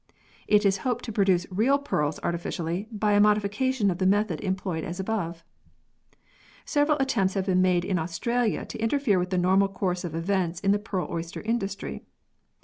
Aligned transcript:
It 0.47 0.65
is 0.65 0.77
hoped 0.77 1.05
to 1.05 1.11
produce 1.11 1.45
real 1.51 1.77
pearls 1.77 2.19
artificially 2.23 2.87
by 2.91 3.11
a 3.13 3.19
modification 3.19 3.91
of 3.91 3.99
the 3.99 4.07
method 4.07 4.41
employed 4.41 4.83
as 4.83 4.99
above. 4.99 5.43
Several 6.65 6.97
attempts 6.99 7.35
have 7.35 7.45
been 7.45 7.61
made 7.61 7.85
in 7.85 7.99
Australia 7.99 8.65
to 8.65 8.79
interfere 8.79 9.19
with 9.19 9.29
the 9.29 9.37
normal 9.37 9.67
course 9.67 10.03
of 10.03 10.15
events 10.15 10.59
in 10.59 10.71
the 10.71 10.79
pearl 10.79 11.07
oyster 11.11 11.41
industry. 11.41 12.01